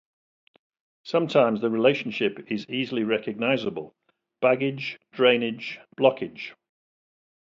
Sometimes, 1.03 1.61
the 1.61 1.69
relationship 1.69 2.51
is 2.51 2.67
easily 2.67 3.03
recognizable: 3.03 3.93
baggage, 4.41 4.99
drainage, 5.11 5.79
blockade. 5.95 6.39